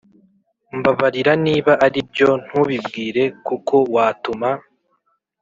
[0.77, 4.49] mbabarira niba aribyo ntubibwire kuko watuma